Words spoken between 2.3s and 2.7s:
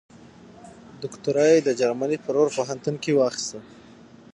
رور